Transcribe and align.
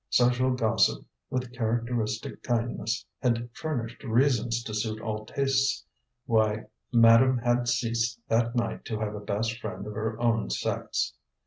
Social 0.09 0.55
gossip, 0.55 1.05
with 1.29 1.53
characteristic 1.53 2.41
kindness, 2.41 3.05
had 3.21 3.51
furnished 3.53 4.03
reasons 4.03 4.63
to 4.63 4.73
suit 4.73 4.99
all 4.99 5.27
tastes, 5.27 5.85
why 6.25 6.65
madame 6.91 7.37
had 7.37 7.67
ceased 7.67 8.19
that 8.27 8.55
night 8.55 8.83
to 8.85 8.97
have 8.99 9.13
a 9.13 9.19
best 9.19 9.59
friend 9.59 9.85
of 9.85 9.93
her 9.93 10.19
own 10.19 10.49
sex. 10.49 11.13